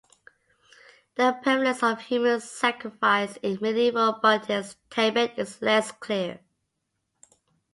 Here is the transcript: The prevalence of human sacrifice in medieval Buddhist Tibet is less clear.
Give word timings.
The 1.13 1.37
prevalence 1.43 1.83
of 1.83 2.01
human 2.01 2.39
sacrifice 2.39 3.37
in 3.43 3.59
medieval 3.61 4.13
Buddhist 4.13 4.79
Tibet 4.89 5.37
is 5.37 5.61
less 5.61 5.91
clear. 5.91 6.39